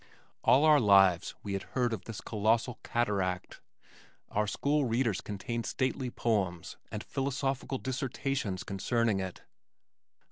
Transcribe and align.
All 0.43 0.65
our 0.65 0.79
lives 0.79 1.35
we 1.43 1.53
had 1.53 1.61
heard 1.77 1.93
of 1.93 2.05
this 2.05 2.21
colossal 2.21 2.79
cataract. 2.81 3.61
Our 4.29 4.47
school 4.47 4.85
readers 4.85 5.21
contained 5.21 5.67
stately 5.67 6.09
poems 6.09 6.75
and 6.91 7.03
philosophical 7.03 7.77
dissertations 7.77 8.63
concerning 8.63 9.19
it. 9.19 9.43